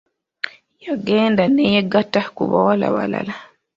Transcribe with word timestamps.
Yagenda 0.85 1.43
ne 1.47 1.63
yeegatta 1.73 2.21
ku 2.35 2.43
bawala 2.51 2.85
abalala. 2.91 3.33